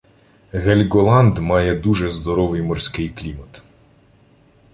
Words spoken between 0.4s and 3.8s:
Гельґоланд має дуже здоровий морський клімат.